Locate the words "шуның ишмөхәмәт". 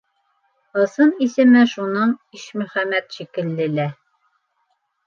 1.75-3.17